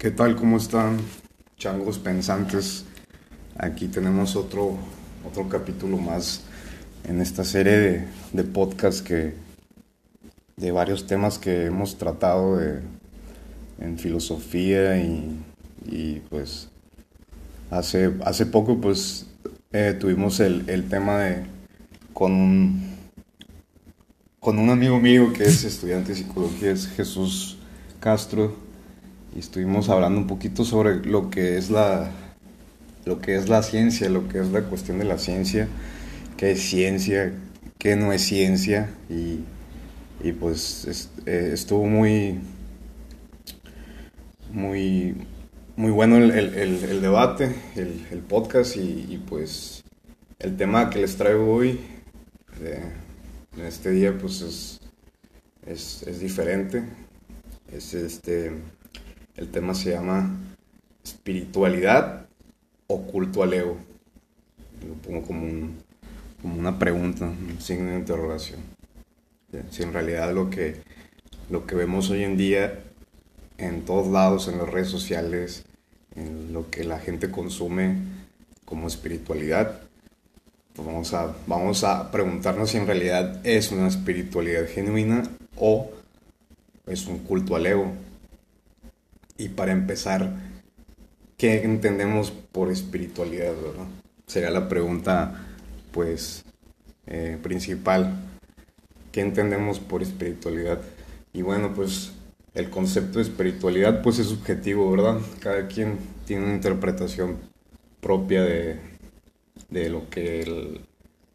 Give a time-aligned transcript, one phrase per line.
[0.00, 0.34] ¿Qué tal?
[0.34, 0.96] ¿Cómo están,
[1.58, 2.86] changos pensantes?
[3.58, 4.78] Aquí tenemos otro,
[5.28, 6.40] otro capítulo más
[7.04, 9.34] en esta serie de, de podcast que,
[10.56, 12.80] de varios temas que hemos tratado de,
[13.78, 15.38] en filosofía y,
[15.84, 16.70] y pues
[17.70, 19.26] hace, hace poco pues
[19.70, 21.42] eh, tuvimos el, el, tema de
[22.14, 22.96] con un,
[24.40, 27.58] con un amigo mío que es estudiante de psicología, es Jesús
[28.00, 28.69] Castro
[29.34, 32.10] y estuvimos hablando un poquito sobre lo que es la
[33.04, 35.68] lo que es la ciencia, lo que es la cuestión de la ciencia,
[36.36, 37.32] qué es ciencia,
[37.78, 39.40] qué no es ciencia y,
[40.22, 42.38] y pues eh, estuvo muy
[44.52, 45.14] muy
[45.76, 49.82] muy bueno el, el, debate, el, podcast y, pues
[50.38, 51.80] el tema que les traigo hoy
[53.56, 54.80] en este día pues es,
[55.66, 56.84] es, es diferente.
[57.72, 58.52] Es este
[59.40, 60.36] el tema se llama
[61.02, 62.26] espiritualidad
[62.86, 63.78] o culto al ego.
[64.86, 65.70] Lo pongo como,
[66.42, 68.60] como una pregunta, un signo de interrogación.
[69.70, 70.82] Si en realidad lo que,
[71.48, 72.80] lo que vemos hoy en día
[73.56, 75.64] en todos lados, en las redes sociales,
[76.16, 77.96] en lo que la gente consume
[78.64, 79.80] como espiritualidad,
[80.74, 85.22] pues vamos, a, vamos a preguntarnos si en realidad es una espiritualidad genuina
[85.56, 85.90] o
[86.86, 87.92] es un culto al ego.
[89.40, 90.34] Y para empezar,
[91.38, 93.86] ¿qué entendemos por espiritualidad, verdad?
[94.26, 95.46] Sería la pregunta,
[95.92, 96.44] pues,
[97.06, 98.20] eh, principal.
[99.10, 100.82] ¿Qué entendemos por espiritualidad?
[101.32, 102.12] Y bueno, pues
[102.52, 105.18] el concepto de espiritualidad pues es subjetivo, ¿verdad?
[105.40, 105.96] Cada quien
[106.26, 107.38] tiene una interpretación
[108.02, 108.78] propia de,
[109.70, 110.82] de lo que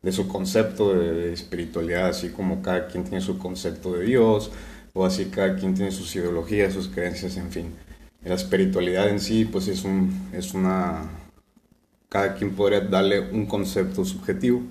[0.03, 4.51] de su concepto de, espiritualidad, así como cada quien tiene su concepto de Dios,
[4.93, 7.84] o así cada quien tiene sus ideologías, sus creencias, en fin
[8.25, 11.09] la espiritualidad en sí, pues es, un, es una...
[12.09, 14.63] Cada quien podría darle un concepto subjetivo.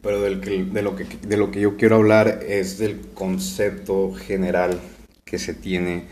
[0.00, 4.12] Pero del que, de, lo que, de lo que yo quiero hablar es del concepto
[4.12, 4.80] general
[5.24, 6.04] que se tiene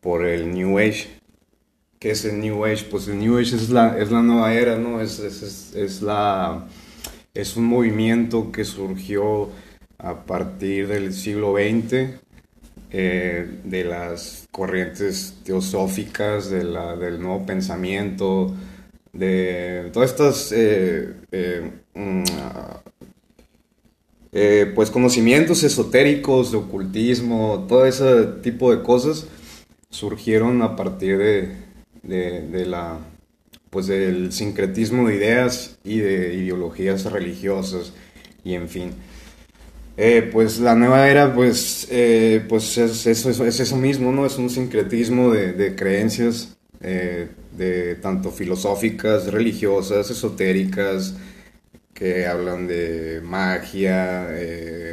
[0.00, 1.08] por el New Age.
[2.00, 2.86] ¿Qué es el New Age?
[2.90, 5.00] Pues el New Age es la, es la nueva era, ¿no?
[5.00, 6.66] Es, es, es, la,
[7.34, 9.50] es un movimiento que surgió
[9.98, 12.18] a partir del siglo XX
[12.92, 18.54] eh, de las corrientes teosóficas, de la, del nuevo pensamiento,
[19.12, 22.24] de todas estas eh, eh, mm,
[24.74, 29.26] pues conocimientos esotéricos, de ocultismo, todo ese tipo de cosas
[29.90, 31.52] surgieron a partir de,
[32.02, 32.98] de, de la
[33.70, 37.92] pues del sincretismo de ideas y de ideologías religiosas
[38.44, 38.92] y en fin.
[40.02, 44.24] Eh, pues la nueva era, pues, eh, pues es, eso, es, eso mismo, ¿no?
[44.24, 51.16] Es un sincretismo de, creencias, eh, de tanto filosóficas, religiosas, esotéricas,
[51.92, 54.26] que hablan de magia,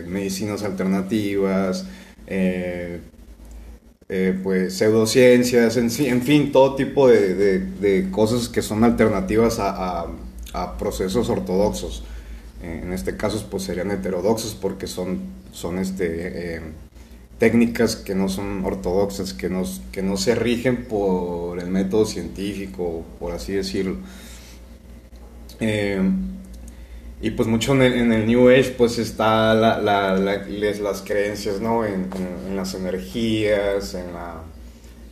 [0.07, 1.85] medicinas alternativas,
[4.43, 12.03] pues pseudociencias, en, en, fin, todo tipo de, cosas que son alternativas a procesos ortodoxos
[12.61, 15.19] en este caso pues serían heterodoxos porque son,
[15.51, 16.61] son este, eh,
[17.39, 23.05] técnicas que no son ortodoxas, que no, que no se rigen por el método científico,
[23.19, 23.97] por así decirlo.
[25.59, 26.01] Eh,
[27.19, 31.83] y pues mucho en el, New Age pues está la, la, las creencias ¿no?
[31.83, 32.09] En,
[32.55, 34.43] las energías, en, la,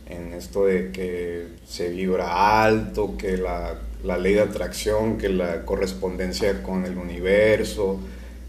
[0.08, 5.64] en esto de que se vibra alto, que la la ley de atracción, que la
[5.64, 8.00] correspondencia con el universo,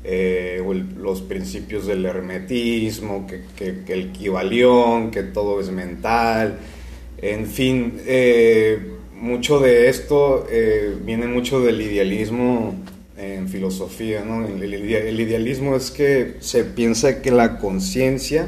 [0.03, 0.63] eh,
[0.97, 6.59] los principios del hermetismo, que, el equivalión, que todo es mental,
[7.19, 8.80] en fin, eh,
[9.13, 12.75] mucho de esto eh, viene mucho del idealismo
[13.18, 14.46] en filosofía, ¿no?
[14.46, 18.47] El idealismo es que se piensa que la conciencia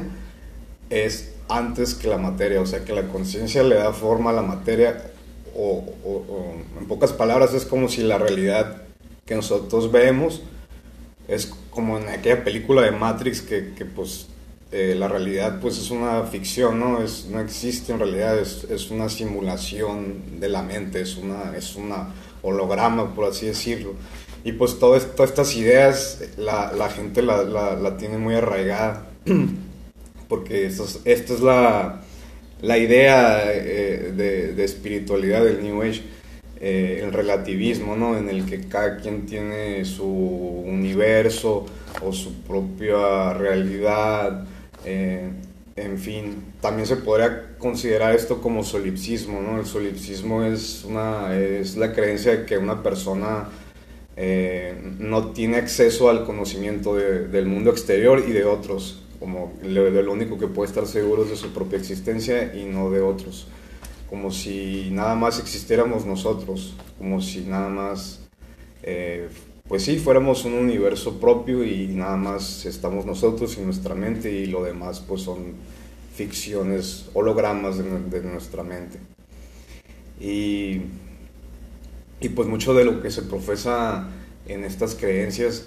[0.90, 4.42] es antes que la materia, o sea que la conciencia le da forma a la
[4.42, 5.09] materia
[5.60, 8.82] o, en pocas palabras es como si la realidad
[9.26, 10.42] que nosotros vemos
[11.28, 14.26] es como en aquella película de Matrix que, que pues
[14.72, 17.02] eh, la realidad pues es una ficción, ¿no?
[17.02, 21.74] Es, no existe en realidad, es, es, una simulación de la mente, es una, es
[21.74, 23.94] una holograma, por así decirlo.
[24.44, 29.06] Y pues todas estas ideas la, la gente la, la, la, tiene muy arraigada,
[30.28, 32.02] porque esto esto es la
[32.62, 36.02] la idea eh, de, espiritualidad del New Age,
[36.60, 38.18] eh, el relativismo, ¿no?
[38.18, 41.66] En el que cada quien tiene su universo
[42.02, 44.44] o su propia realidad.
[44.84, 45.30] Eh,
[45.76, 49.58] en fin, también se podría considerar esto como solipsismo, ¿no?
[49.58, 53.48] El solipsismo es, una, es la creencia de que una persona
[54.98, 60.38] no tiene acceso al conocimiento del mundo exterior y de otros, como lo, lo, único
[60.38, 63.46] que puede estar seguro es de su propia existencia y no de otros,
[64.08, 68.20] como si nada más existiéramos nosotros, como si nada más,
[68.82, 69.28] eh,
[69.68, 74.46] pues sí, fuéramos un universo propio y nada más estamos nosotros y nuestra mente y
[74.46, 75.52] lo demás pues son
[76.16, 78.98] ficciones, hologramas de, de nuestra mente.
[80.18, 80.80] Y,
[82.20, 84.08] y pues mucho de lo que se profesa
[84.48, 85.66] en estas creencias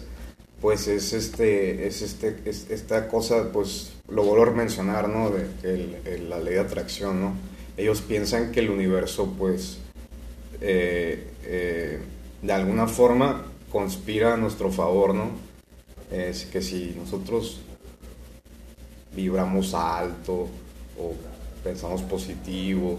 [0.64, 6.20] pues es este es este es esta cosa pues lo vuelvo a mencionar no de
[6.30, 7.34] la ley de atracción no
[7.76, 9.80] ellos piensan que el universo pues
[10.62, 12.00] eh, eh,
[12.42, 13.44] de alguna forma
[13.74, 15.32] conspira a nuestro favor no
[16.10, 17.60] es que si nosotros
[19.14, 20.48] vibramos alto
[20.98, 21.14] o
[21.62, 22.98] pensamos positivo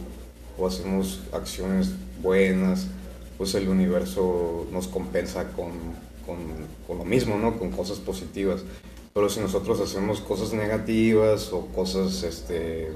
[0.58, 2.88] o hacemos acciones buenas
[3.38, 5.72] pues el universo nos compensa con
[6.26, 6.38] con,
[6.98, 7.58] lo mismo, ¿no?
[7.58, 8.62] Con cosas positivas.
[9.12, 12.90] Pero si nosotros hacemos cosas negativas o cosas este,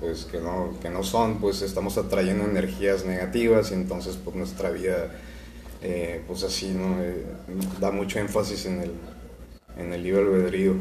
[0.00, 4.70] pues, que, no, que no son, pues estamos atrayendo energías negativas y entonces pues nuestra
[4.70, 5.10] vida,
[5.80, 7.02] eh, pues así, ¿no?
[7.02, 7.24] Eh,
[7.80, 8.90] da mucho énfasis en el,
[9.78, 10.74] en el libre albedrío,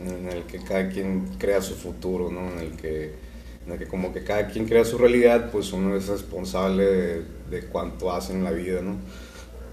[0.00, 2.52] en el que cada quien crea su futuro, ¿no?
[2.52, 3.14] En el que,
[3.66, 7.24] en el que como que cada quien crea su realidad, pues uno es responsable de,
[7.50, 8.98] de cuánto hace en la vida, ¿no?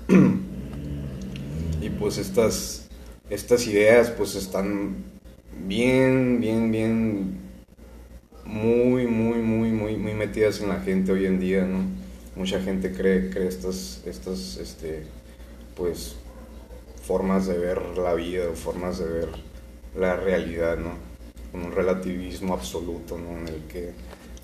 [1.99, 2.87] pues estas,
[3.29, 4.95] estas ideas pues están
[5.65, 7.37] bien, bien, bien,
[8.45, 11.79] muy, muy, muy, muy, muy metidas en la gente hoy en día, ¿no?
[12.35, 15.03] Mucha gente cree, cree estas, estas, este,
[15.75, 16.15] pues,
[17.05, 19.29] formas de ver la vida formas de ver
[19.95, 20.91] la realidad, ¿no?
[21.51, 23.37] Con un relativismo absoluto, ¿no?
[23.39, 23.91] En el que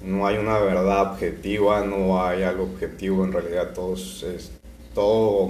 [0.06, 4.52] no hay una verdad objetiva, no hay algo objetivo, en realidad todo es,
[4.94, 5.50] todo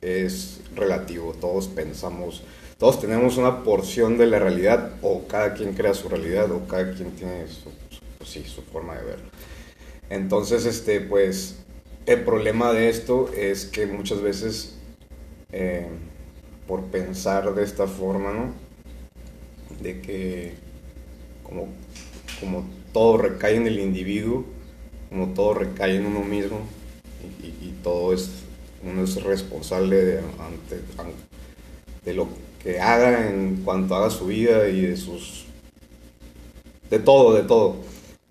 [0.00, 2.42] es relativo, todos pensamos,
[2.78, 6.92] todos tenemos una porción de la realidad o cada quien crea su realidad o cada
[6.94, 9.30] quien tiene su, forma de verlo.
[10.10, 11.56] Entonces, este, pues,
[12.06, 14.76] el problema de esto es que muchas veces,
[15.50, 15.88] eh,
[16.66, 18.52] por pensar de esta forma, ¿no?
[19.82, 20.54] De que
[21.42, 21.68] como,
[22.40, 24.44] como todo recae en el individuo,
[25.08, 26.60] como todo recae en uno mismo
[27.42, 28.47] y todo es
[28.82, 30.80] uno es responsable de, ante,
[32.04, 32.28] de lo
[32.62, 35.46] que haga en cuanto haga su vida y de sus...
[36.90, 37.76] de todo, de todo.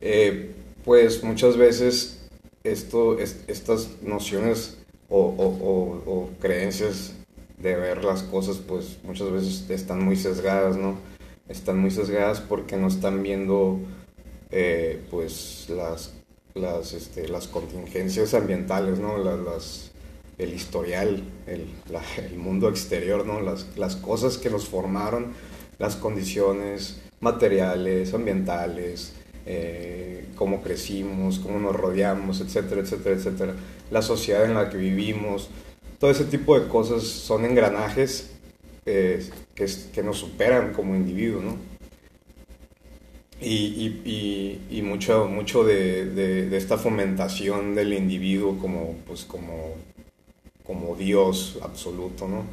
[0.02, 0.54] Eh,
[0.84, 2.30] pues muchas veces
[2.64, 4.78] esto, estas nociones
[5.10, 7.14] o, creencias
[7.58, 10.98] de ver las cosas, pues muchas veces están muy sesgadas, ¿no?
[11.48, 13.80] Están muy sesgadas porque no están viendo,
[14.52, 16.14] eh, pues, las,
[16.54, 19.18] las, este, las contingencias ambientales, ¿no?
[19.18, 19.92] las,
[20.38, 21.66] el historial, el,
[22.18, 23.42] el mundo exterior, ¿no?
[23.42, 25.34] Las, las, cosas que nos formaron,
[25.80, 29.14] las condiciones materiales, ambientales,
[29.46, 33.54] eh, cómo crecimos, cómo nos rodeamos, etcétera, etcétera, etcétera.
[33.90, 35.50] La sociedad en la que vivimos,
[36.00, 38.32] todo ese tipo de cosas son engranajes
[38.86, 41.58] eh, que, que, nos superan como individuos, ¿no?
[43.42, 49.76] Y, y, y, mucho, mucho de, de, de, esta fomentación del individuo como, pues, como
[50.68, 52.44] como Dios absoluto, ¿no?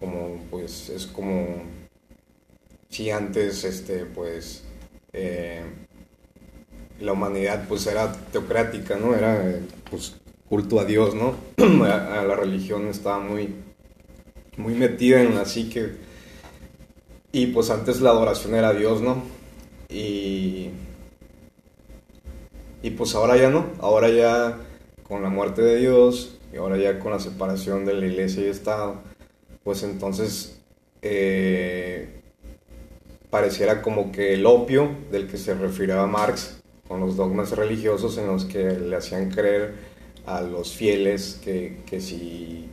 [0.00, 1.62] Como, pues, es como
[2.88, 4.64] si antes, este, pues,
[5.12, 5.62] eh,
[7.00, 9.14] la humanidad, pues, era teocrática, ¿no?
[9.14, 10.16] Era, pues,
[10.48, 11.36] culto a Dios, ¿no?
[11.86, 13.54] a, la religión estaba muy,
[14.56, 15.92] muy metida en la psique.
[17.30, 19.22] Y, pues, antes la adoración era a Dios, ¿no?
[19.88, 20.70] Y...
[22.84, 24.58] Y pues ahora ya no, ahora ya
[25.04, 28.46] con la muerte de Dios, y ahora ya con la separación de la iglesia y
[28.46, 29.00] Estado,
[29.64, 30.60] pues entonces
[31.00, 32.20] eh,
[33.30, 38.26] pareciera como que el opio del que se refirió Marx, con los dogmas religiosos en
[38.26, 39.74] los que le hacían creer
[40.26, 42.68] a los fieles que, que, si,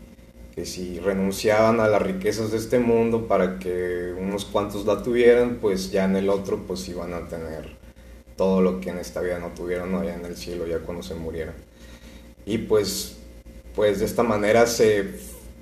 [0.53, 5.59] que si renunciaban a las riquezas de este mundo para que unos cuantos la tuvieran,
[5.61, 7.77] pues ya en el otro pues iban a tener
[8.35, 11.15] todo lo que en esta vida no tuvieron allá en el cielo ya cuando se
[11.15, 11.55] murieran.
[12.45, 13.18] Y pues
[13.79, 15.05] pues de esta manera se,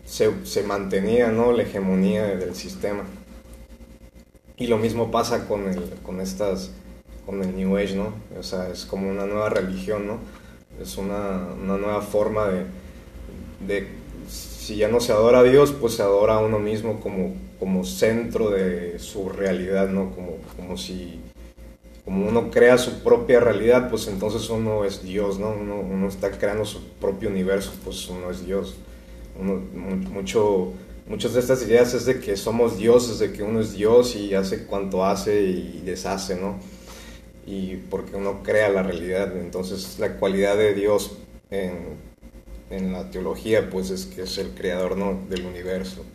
[0.04, 1.52] se, mantenía ¿no?
[1.52, 3.04] la hegemonía del sistema.
[4.58, 6.72] Y lo mismo pasa con, el, con, estas,
[7.28, 8.16] con el New Age, ¿no?
[8.36, 10.18] O sea, es como una nueva religión, ¿no?
[10.82, 12.66] Es una, una nueva forma de,
[13.68, 13.88] de,
[14.28, 17.84] si ya no se adora a Dios, pues se adora a uno mismo como, como
[17.84, 20.10] centro de su realidad, ¿no?
[20.16, 21.20] Como, como si
[22.08, 25.50] como uno crea su propia realidad, pues entonces uno es Dios, ¿no?
[25.50, 28.78] Uno, uno está creando su propio universo, pues uno es Dios.
[30.10, 30.72] Mucho,
[31.10, 34.34] muchas de estas ideas es de que somos dioses, de que uno es Dios y
[34.36, 36.58] hace cuanto hace y deshace, ¿no?
[37.46, 39.36] Y porque uno crea la realidad.
[39.36, 41.12] Entonces la cualidad de Dios
[41.52, 41.98] en,
[42.70, 45.20] en la teología, pues es que es el creador ¿no?
[45.28, 46.06] del universo.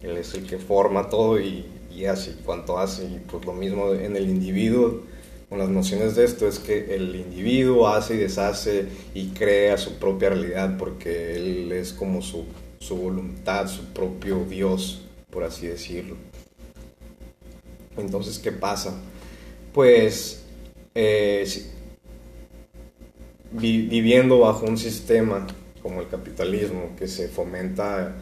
[0.00, 3.04] Él es el que forma todo y, y hace cuanto hace.
[3.04, 5.02] Y pues lo mismo en el individuo,
[5.48, 9.94] con las nociones de esto, es que el individuo hace y deshace y crea su
[9.94, 12.44] propia realidad porque él es como su,
[12.80, 16.16] su voluntad, su propio Dios, por así decirlo.
[17.96, 18.94] Entonces, ¿qué pasa?
[19.72, 20.44] Pues
[20.94, 21.46] eh,
[23.52, 25.46] viviendo bajo un sistema
[25.82, 28.14] como el capitalismo, que se fomenta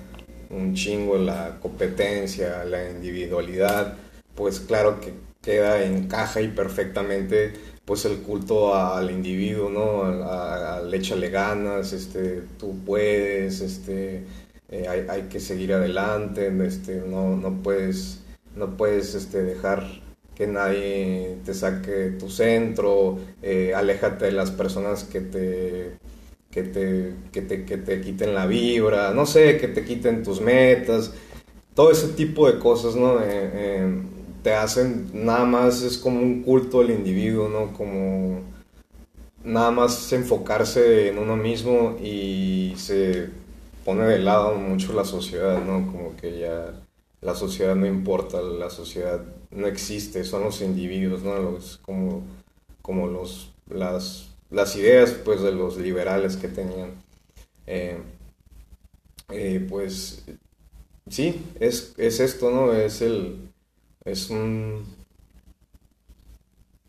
[0.50, 3.96] un chingo la competencia, la individualidad,
[4.34, 5.12] pues claro que
[5.44, 7.52] queda, encaja y perfectamente
[7.84, 10.04] pues el culto al individuo, ¿no?
[10.04, 14.24] Al, échale ganas, este, tú puedes, este,
[14.70, 18.22] eh, hay, hay, que seguir adelante, este, no, no puedes,
[18.56, 19.84] no puedes este, dejar
[20.34, 25.98] que nadie te saque tu centro, eh, aléjate de las personas que te
[26.50, 30.40] que te, que te, que te quiten la vibra, no sé, que te quiten tus
[30.40, 31.12] metas,
[31.74, 33.18] todo ese tipo de cosas, ¿no?
[33.20, 34.02] Eh, eh,
[34.44, 37.72] te hacen, nada más es como un culto al individuo, ¿no?
[37.72, 38.42] Como
[39.42, 43.28] nada más enfocarse en uno mismo y se
[43.84, 45.90] pone de lado mucho la sociedad, ¿no?
[45.90, 46.80] Como que ya
[47.20, 49.20] la sociedad no importa, la sociedad
[49.50, 51.36] no existe, son los individuos, ¿no?
[51.36, 52.22] Los, como,
[52.82, 56.92] como los, las las ideas pues de los liberales que tenían.
[57.66, 57.98] Eh,
[59.30, 60.24] eh, pues
[61.08, 62.72] sí, es, es, esto, ¿no?
[62.72, 63.50] Es el.
[64.04, 64.84] Es un.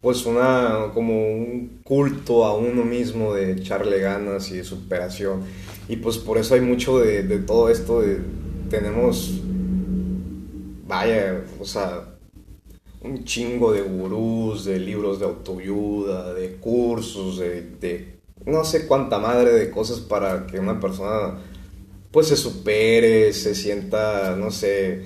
[0.01, 0.91] Pues una.
[0.93, 5.43] como un culto a uno mismo de echarle ganas y de superación.
[5.87, 8.01] Y pues por eso hay mucho de, de todo esto.
[8.01, 8.19] De,
[8.69, 9.39] tenemos.
[10.87, 12.15] Vaya, o sea
[13.05, 19.51] un chingo de gurús, de libros de autoayuda, de cursos, de, no sé cuánta madre
[19.53, 21.37] de cosas para que una persona
[22.11, 25.03] pues se supere, se sienta, no sé,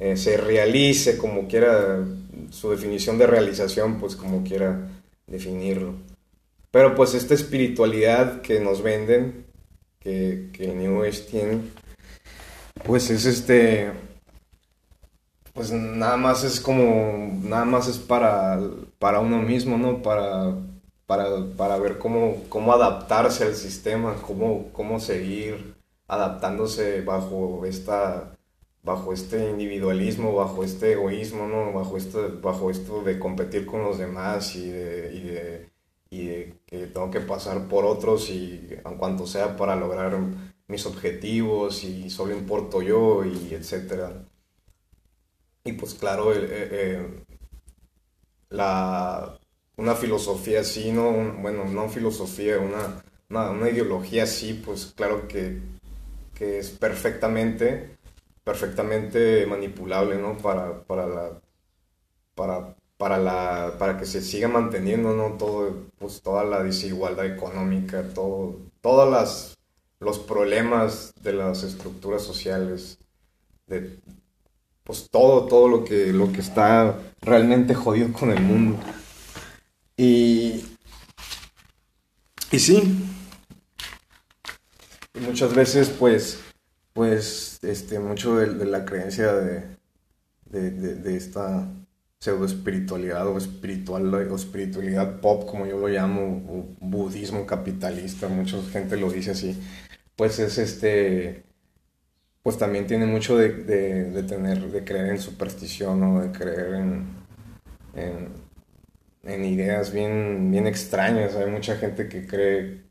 [0.00, 2.04] eh, se realice como quiera,
[2.50, 4.88] su definición de realización pues como quiera
[5.26, 5.94] definirlo.
[6.70, 9.46] Pero pues esta espiritualidad que nos venden,
[10.00, 11.60] que, que New Age tiene,
[12.84, 13.92] pues es este
[15.52, 18.58] pues nada más es como, nada más es para,
[18.98, 20.00] para uno mismo, ¿no?
[20.00, 20.54] Para,
[21.06, 25.74] para, ver cómo, cómo adaptarse al sistema, cómo, cómo seguir
[26.06, 28.32] adaptándose bajo esta
[28.82, 31.72] bajo este individualismo, bajo este egoísmo, ¿no?
[31.72, 35.70] Bajo esto, bajo esto de competir con los demás y de,
[36.10, 40.18] y de, que tengo que pasar por otros y en cuanto sea para lograr
[40.66, 44.24] mis objetivos y solo importo yo y etcétera.
[45.64, 47.24] Y pues claro, eh, eh,
[48.48, 49.38] la,
[49.76, 51.12] una filosofía así, ¿no?
[51.40, 55.60] bueno, no filosofía, una, una, ideología así, pues claro que,
[56.34, 57.96] que, es perfectamente,
[58.50, 60.36] perfectamente manipulable, ¿no?
[60.36, 61.40] Para, para la...
[62.34, 65.36] Para, para, la, para que se siga manteniendo ¿no?
[65.38, 69.56] todo, pues, toda la desigualdad económica, todo, todos las,
[70.00, 72.98] los problemas de las estructuras sociales,
[73.68, 73.98] de,
[74.82, 78.78] pues todo, todo lo que, lo que está realmente jodido con el mundo.
[79.96, 80.64] Y,
[82.50, 82.98] y sí,
[85.20, 86.40] muchas veces pues,
[86.92, 89.76] pues, este, mucho de, la creencia de,
[90.46, 91.68] de, esta
[92.18, 98.60] pseudo espiritualidad o espiritual o espiritualidad pop como yo lo llamo o budismo capitalista mucha
[98.64, 99.58] gente lo dice así
[100.16, 101.44] pues es este
[102.42, 107.06] pues también tiene mucho de, de, tener, de creer en superstición o de creer en,
[109.24, 111.36] en, ideas bien, bien extrañas.
[111.36, 112.82] Hay mucha gente que cree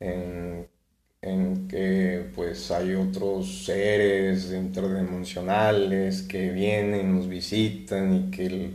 [0.00, 0.67] en,
[1.68, 8.70] que pues hay otros seres interdimensionales que vienen, nos visitan y que,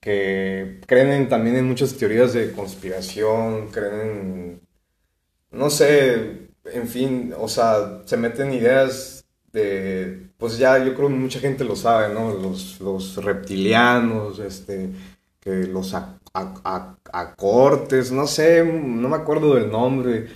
[0.00, 4.60] que creen también en muchas teorías de conspiración, creen en,
[5.50, 11.14] no sé, en fin, o sea, se meten ideas de, pues ya yo creo que
[11.14, 12.32] mucha gente lo sabe, ¿no?
[12.34, 14.90] Los, los reptilianos, este,
[15.40, 15.94] que los
[17.12, 20.28] acortes, no sé, no me acuerdo del nombre,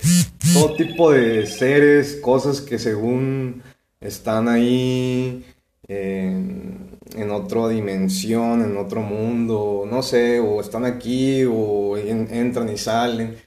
[0.53, 3.63] todo tipo de seres, cosas que según
[3.99, 5.45] están ahí
[5.87, 13.37] en, otra dimensión, en otro mundo, no sé, o están aquí, o entran y salen,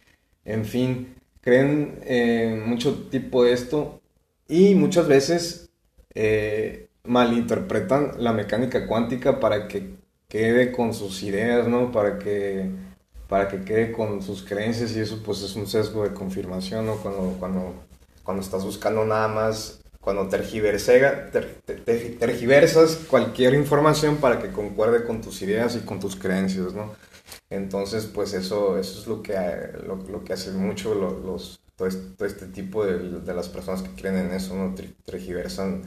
[0.45, 4.01] en fin, creen eh, mucho tipo de esto
[4.49, 5.71] y muchas veces
[6.15, 9.95] eh, malinterpretan la mecánica cuántica para que
[10.29, 11.93] quede con sus ideas, ¿no?
[11.93, 12.71] Para que,
[13.29, 16.97] para que quede con sus creencias y eso pues es un sesgo de confirmación, ¿no?
[16.97, 17.75] Cuando, cuando,
[18.23, 21.37] cuando estás buscando nada más, cuando tergiversas
[23.09, 26.95] cualquier información para que concuerde con tus ideas y con tus creencias, ¿no?
[27.51, 29.35] Entonces, pues eso, eso es lo que,
[29.87, 34.17] lo, lo que hacen mucho los, todo, este, tipo de, de, las personas que creen
[34.17, 34.75] en eso, ¿no?
[35.05, 35.83] Tergiversan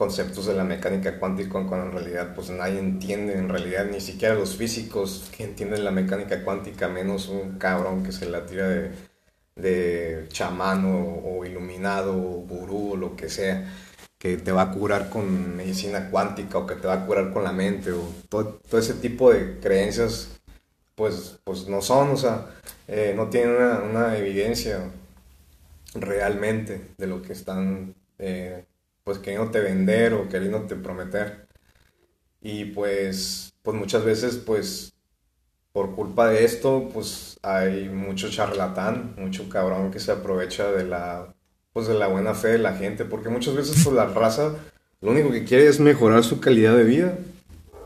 [0.00, 4.34] conceptos de la mecánica cuántica cuando en realidad pues nadie entiende, en realidad ni siquiera
[4.34, 8.92] los físicos que entienden la mecánica cuántica, menos un cabrón que se la tira de,
[9.56, 13.70] de chamán o, iluminado o gurú o lo que sea,
[14.18, 17.44] que te va a curar con medicina cuántica o que te va a curar con
[17.44, 20.28] la mente o todo, todo ese tipo de creencias
[20.94, 22.46] pues, pues no son, o sea,
[22.88, 24.80] eh, no tienen una, una, evidencia
[25.94, 28.64] realmente de lo que están eh,
[29.10, 31.48] pues queriéndote vender o queriéndote prometer.
[32.40, 34.92] Y pues, pues muchas veces, pues,
[35.72, 41.34] por culpa de esto, pues hay mucho charlatán, mucho cabrón que se aprovecha de la,
[41.72, 44.54] pues de la buena fe de la gente, porque muchas veces pues la raza
[45.00, 47.18] lo único que quiere es mejorar su calidad de vida.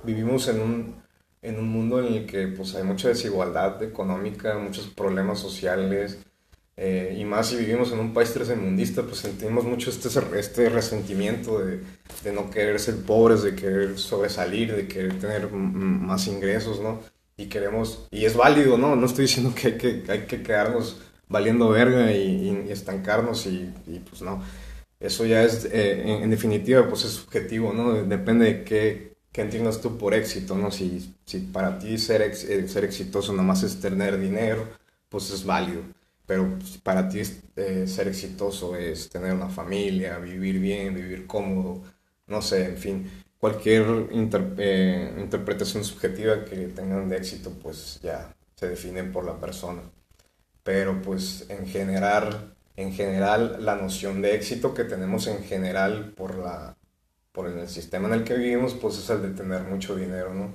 [0.03, 0.95] Vivimos en un,
[1.41, 6.19] en un mundo en el que pues hay mucha desigualdad económica, muchos problemas sociales,
[6.77, 11.61] eh, y más si vivimos en un país tercermundista, pues sentimos mucho este, este resentimiento
[11.61, 11.81] de,
[12.25, 17.01] de, no querer ser pobres, de querer sobresalir, de querer tener más ingresos, ¿no?
[17.37, 18.97] Y queremos, y es válido, ¿no?
[18.97, 23.73] No estoy diciendo que hay que, hay que quedarnos valiendo verga y, estancarnos y,
[24.09, 24.43] pues no.
[24.99, 27.93] Eso ya es, eh, en, definitiva, pues es subjetivo, ¿no?
[28.05, 30.71] Depende de qué, qué entiendas tú por éxito, ¿no?
[30.73, 34.67] Si, si para ti ser, eh, ser exitoso nada más es tener dinero,
[35.09, 35.83] pues es válido
[36.27, 37.21] pero para ti
[37.57, 41.83] eh, ser exitoso es tener una familia, vivir bien, vivir cómodo,
[42.27, 43.85] no sé, en fin, cualquier
[44.59, 49.83] eh, interpretación subjetiva que tengan de éxito, pues ya se define por la persona.
[50.63, 56.37] Pero pues en general, en general la noción de éxito que tenemos en general por,
[56.39, 56.77] la,
[57.33, 60.51] por el sistema en el que vivimos, pues es el de tener mucho dinero, ¿no?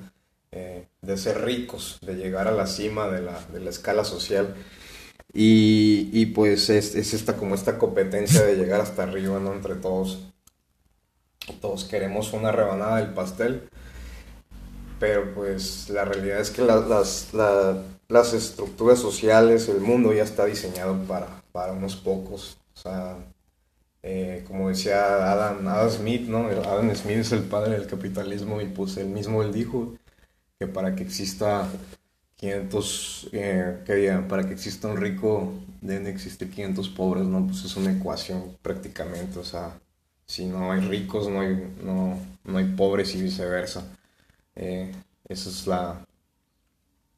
[0.52, 4.56] Eh, de ser ricos, de llegar a la cima de la, de la escala social.
[5.34, 9.54] Y, y pues es, es, esta como esta competencia de llegar hasta arriba, ¿no?
[9.54, 10.20] Entre todos.
[11.62, 13.70] Todos queremos una rebanada del pastel.
[15.00, 17.34] Pero pues la realidad es que las,
[18.08, 22.58] las estructuras sociales, el mundo ya está diseñado para, para unos pocos.
[22.76, 23.18] O sea,
[24.02, 26.48] eh, como decía Adam, Adam Smith, ¿no?
[26.48, 29.96] Adam Smith es el padre del capitalismo y pues él mismo él dijo
[30.58, 31.68] que para que exista
[32.39, 37.45] 500, eh, para que exista un rico deben existir 500 pobres, ¿no?
[37.45, 39.78] Pues es una ecuación prácticamente, o sea,
[40.25, 43.84] si no hay ricos, no hay, no, no hay pobres y viceversa.
[44.56, 44.91] Eh,
[45.28, 46.06] esa es la...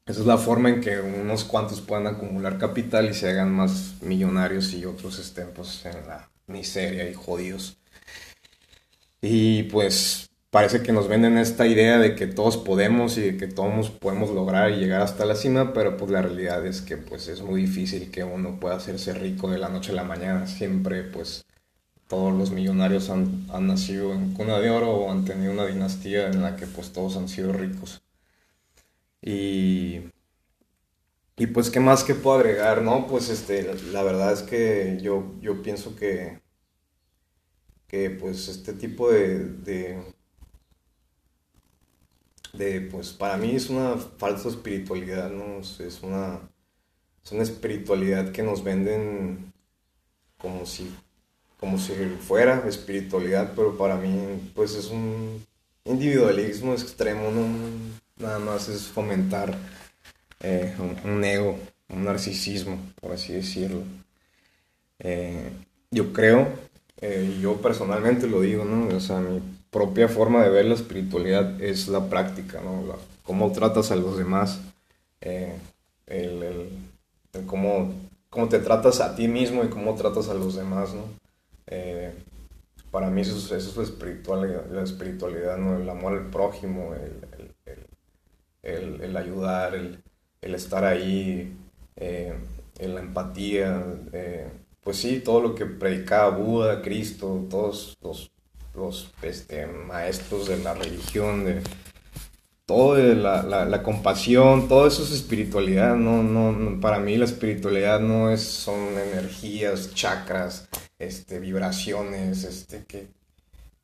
[0.08, 4.02] Esa es la forma en que unos cuantos puedan acumular capital y se hagan más
[4.02, 7.78] millonarios y otros estén pues en la miseria y jodidos.
[9.22, 13.48] Y pues parece que nos venden esta idea de que todos podemos y de que
[13.48, 17.28] todos podemos lograr y llegar hasta la cima, pero pues la realidad es que pues
[17.30, 20.48] es muy difícil que uno pueda hacerse rico de la noche a la mañana.
[20.48, 21.46] Siempre pues
[22.08, 26.28] todos los millonarios han, han nacido en cuna de oro o han tenido una dinastía
[26.28, 28.04] en la que pues todos han sido ricos.
[29.22, 30.12] Y,
[31.38, 33.08] y pues qué más que puedo agregar, ¿no?
[33.08, 36.40] Pues este, la verdad es que yo, yo pienso que,
[37.88, 40.02] que pues este tipo de de,
[42.92, 45.60] pues para mí es una falsa espiritualidad, ¿no?
[45.60, 46.40] Es una,
[47.24, 49.54] es una espiritualidad que nos venden
[50.38, 50.94] como si,
[51.60, 55.46] como si fuera espiritualidad, pero para mí pues es un
[55.86, 57.48] individualismo extremo, ¿no?
[58.18, 59.58] Nada más es fomentar
[60.42, 61.58] eh, un, ego,
[61.90, 63.84] un narcisismo, por así decirlo.
[65.00, 65.52] Eh,
[65.90, 66.48] yo creo,
[67.02, 68.96] eh, yo personalmente lo digo, ¿no?
[68.96, 72.84] O sea, mi propia forma de ver la espiritualidad es la práctica, ¿no?
[73.24, 74.60] cómo tratas a los demás,
[75.22, 75.54] eh,
[76.08, 76.70] el,
[77.48, 77.94] cómo,
[78.30, 81.04] cómo, te tratas a ti mismo y cómo tratas a los demás, ¿no?
[81.68, 82.14] Eh,
[82.92, 85.78] para mí eso, es, eso es espiritualidad, la espiritualidad, ¿no?
[85.78, 86.94] El amor al prójimo,
[88.64, 90.04] el, ayudar, el,
[90.42, 91.56] estar ahí,
[91.96, 92.34] eh,
[92.80, 93.82] la empatía,
[94.84, 98.32] pues sí, todo lo que predicaba Buda, Cristo, todos los
[98.74, 101.62] los este, maestros de la religión, de
[102.66, 108.00] todo de la, la, compasión, todo eso es espiritualidad, no, no, para mí la espiritualidad
[108.00, 113.08] no es, son energías, chakras, este, vibraciones, este, que,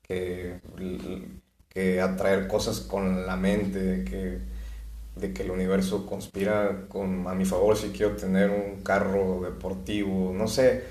[0.02, 0.62] que,
[1.67, 4.39] que atraer cosas con la mente, que,
[5.19, 10.32] de que el universo conspira con, a mi favor si quiero tener un carro deportivo,
[10.34, 10.84] no sé,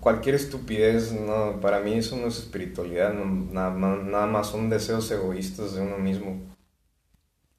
[0.00, 5.74] cualquier estupidez, no, para mí eso no es espiritualidad, nada, nada más son deseos egoístas
[5.74, 6.40] de uno mismo.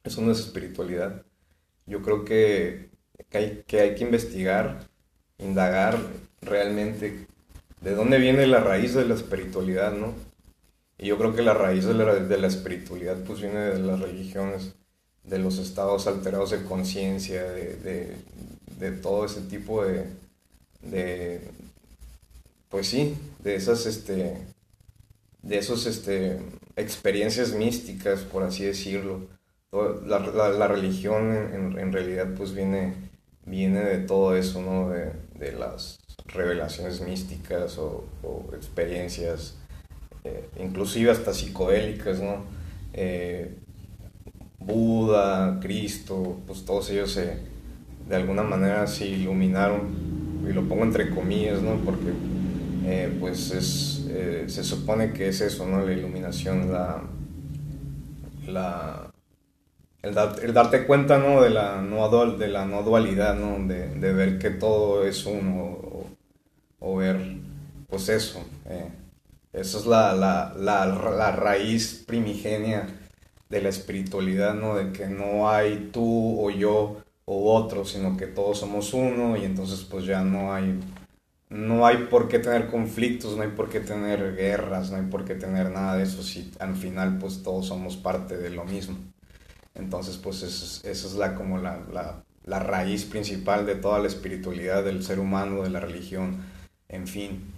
[0.04, 1.22] Eso no es espiritualidad.
[1.86, 2.90] Yo creo que,
[3.32, 4.88] hay, que hay que investigar,
[5.38, 5.98] indagar
[6.40, 7.26] realmente
[7.80, 10.14] de dónde viene la raíz de la espiritualidad, ¿no?
[10.98, 14.74] Y yo creo que la raíz de la, espiritualidad pues viene de las religiones,
[15.24, 18.16] de los estados alterados de conciencia, de,
[18.78, 21.40] de, todo ese tipo de,
[22.72, 24.38] pues sí, de esas, este,
[25.42, 26.40] de esos, este,
[26.74, 29.28] experiencias místicas, por así decirlo
[29.72, 32.92] la, la, religión en, en, realidad pues viene,
[33.46, 34.90] viene de todo eso, ¿no?
[34.90, 38.04] De, de las revelaciones místicas o,
[38.54, 39.56] experiencias,
[40.24, 42.44] eh, inclusive hasta psicodélicas, ¿no?
[42.92, 43.56] Eh,
[44.58, 47.38] Buda, Cristo, pues todos ellos se,
[48.08, 51.76] de alguna manera se iluminaron, y lo pongo entre comillas, ¿no?
[51.76, 52.12] Porque
[52.84, 54.06] eh, pues es,
[54.52, 55.84] se supone que es eso, ¿no?
[55.84, 57.02] La iluminación, la,
[58.46, 59.12] la
[60.02, 61.42] el, darte cuenta, ¿no?
[61.42, 63.66] De la no, de la no dualidad, ¿no?
[63.66, 65.78] De, de ver que todo es uno,
[66.80, 67.36] o, ver,
[67.88, 68.44] pues eso.
[68.66, 68.88] Eh,
[69.52, 72.88] es la, la, la, la, raíz primigenia
[73.48, 74.76] de la espiritualidad, ¿no?
[74.76, 79.44] De que no hay tú o yo o otro, sino que todos somos uno y
[79.44, 80.80] entonces pues ya no hay
[81.52, 85.26] no hay por qué tener conflictos, no hay por qué tener guerras, no hay por
[85.26, 88.96] qué tener nada de eso si al final pues todos somos parte de lo mismo.
[89.74, 91.80] Entonces, pues esa es, la, como la,
[92.46, 96.42] la, raíz principal de toda la espiritualidad del ser humano, de la religión,
[96.88, 97.52] en fin.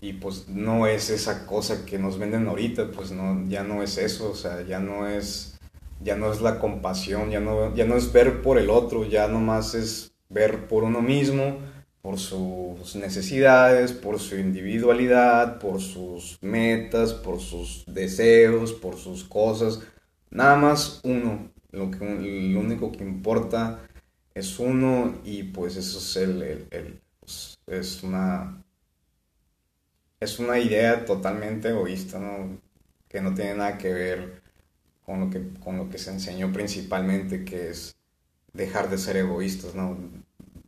[0.00, 3.96] Y pues no es esa cosa que nos venden ahorita, pues no, ya no es
[3.96, 5.58] eso, o sea, ya no es,
[6.02, 9.28] ya no es la compasión, ya no, ya no es ver por el otro, ya
[9.28, 11.58] nomás es ver por uno mismo,
[12.06, 19.80] por sus necesidades, por su individualidad, por sus metas, por sus deseos, por sus cosas.
[20.30, 23.80] Nada más uno lo, que, único que importa
[24.34, 28.62] es uno y pues eso es el, el, pues, es una
[30.20, 32.60] es una idea totalmente egoísta ¿no?
[33.08, 34.42] que no tiene nada que ver
[35.04, 37.96] con lo que con lo que se enseñó principalmente que es
[38.52, 39.98] dejar de ser egoístas no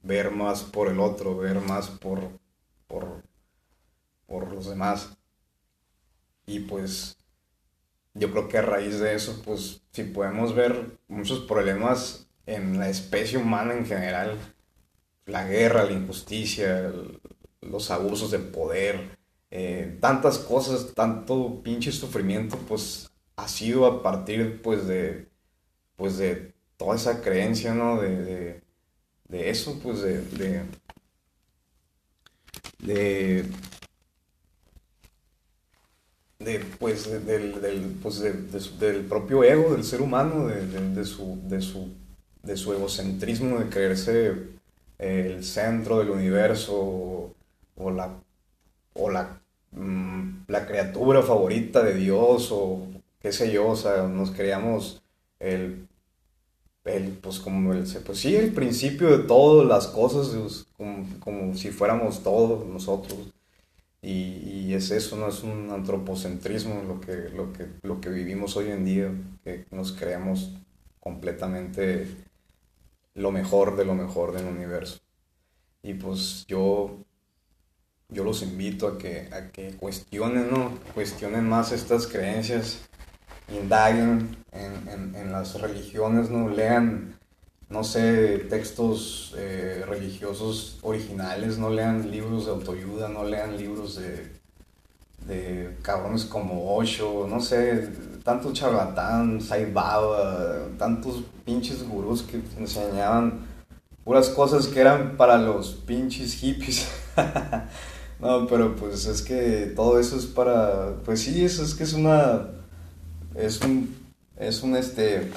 [0.02, 2.20] ver más por el otro ver más por
[2.86, 3.22] por
[4.26, 5.18] por los demás
[6.46, 7.18] y pues
[8.14, 12.88] yo creo que a raíz de eso, pues si podemos ver muchos problemas en la
[12.88, 14.38] especie humana en general,
[15.26, 16.92] la guerra, la injusticia,
[17.60, 19.18] los abusos de poder,
[19.50, 25.28] eh, tantas cosas, tanto pinche sufrimiento, pues ha sido a partir pues de,
[25.96, 28.00] pues de toda esa creencia, ¿no?
[28.00, 28.62] De, de,
[29.30, 30.62] eso, pues de, de,
[32.80, 33.44] de
[36.38, 38.20] de, pues, del, pues,
[38.78, 41.88] del propio ego del ser humano, de, su, de, su,
[42.42, 44.34] de su egocentrismo, de creerse
[44.98, 47.34] el centro del universo
[47.76, 48.20] o, la,
[48.94, 49.40] o la,
[49.72, 52.86] mm, la criatura favorita de Dios o
[53.20, 55.02] qué sé yo, o sea, nos creíamos
[55.40, 55.87] el,
[56.88, 61.54] el pues como el, pues sí, el principio de todas las cosas, pues, como, como
[61.54, 63.18] si fuéramos todos nosotros.
[64.00, 68.70] Y, es eso, no es un antropocentrismo lo que, lo, que, lo que vivimos hoy
[68.70, 69.10] en día,
[69.42, 70.52] que nos creemos
[71.00, 72.06] completamente
[73.14, 75.00] lo mejor de lo mejor del universo.
[75.82, 76.98] Y pues yo,
[78.08, 80.78] yo los invito a que, a que cuestionen, ¿no?
[80.94, 82.87] Cuestionen más estas creencias,
[83.50, 86.48] indaguen en, en, en las religiones, ¿no?
[86.48, 87.18] Lean
[87.70, 94.32] no sé, textos eh, religiosos originales, no lean libros de autoayuda, no lean libros de,
[95.26, 97.90] de cabrones como Osho, no sé,
[98.24, 103.46] tanto charlatán, Sai Baba, tantos pinches gurús que enseñaban
[104.02, 106.88] puras cosas que eran para los pinches hippies.
[108.18, 111.92] no, pero pues es que todo eso es para, pues sí, eso es que es
[111.92, 112.48] una,
[113.38, 113.94] es un,
[114.38, 115.30] es un este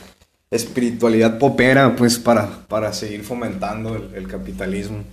[0.49, 5.03] espiritualidad popera, pues, para, para seguir fomentando el, capitalismo.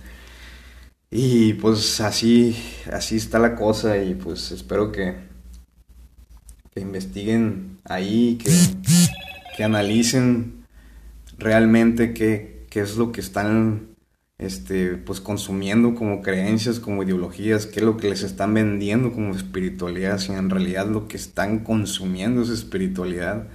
[1.09, 2.55] Y pues así,
[2.91, 5.15] así está la cosa y pues espero que,
[6.73, 8.51] que investiguen ahí, que,
[9.57, 10.65] que analicen
[11.39, 13.88] realmente qué, qué es lo que están
[14.39, 19.35] este, pues consumiendo como creencias, como ideologías, qué es lo que les están vendiendo como
[19.35, 23.47] espiritualidad, si en realidad lo que están consumiendo es espiritualidad.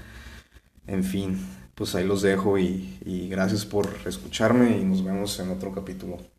[0.86, 1.38] En fin,
[1.74, 6.33] pues ahí los dejo y, y gracias por escucharme y nos vemos en otro capítulo.